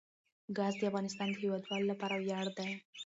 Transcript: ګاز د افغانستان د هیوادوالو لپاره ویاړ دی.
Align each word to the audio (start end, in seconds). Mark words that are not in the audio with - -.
ګاز 0.57 0.73
د 0.77 0.81
افغانستان 0.89 1.27
د 1.31 1.35
هیوادوالو 1.41 1.89
لپاره 1.91 2.15
ویاړ 2.25 2.45
دی. 2.57 2.71